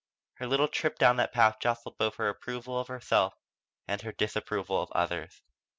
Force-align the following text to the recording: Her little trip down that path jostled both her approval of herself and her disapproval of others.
Her 0.39 0.47
little 0.47 0.67
trip 0.67 0.97
down 0.97 1.17
that 1.17 1.31
path 1.31 1.57
jostled 1.59 1.99
both 1.99 2.15
her 2.15 2.27
approval 2.27 2.79
of 2.79 2.87
herself 2.87 3.35
and 3.87 4.01
her 4.01 4.11
disapproval 4.11 4.81
of 4.81 4.91
others. 4.93 5.43